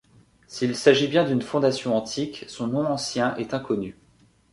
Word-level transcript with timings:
S'il 0.47 0.75
s'agit 0.75 1.07
bien 1.07 1.25
d'une 1.25 1.43
fondation 1.43 1.95
antique, 1.95 2.45
son 2.47 2.65
nom 2.65 2.87
ancien 2.87 3.35
est 3.35 3.53
inconnu. 3.53 3.95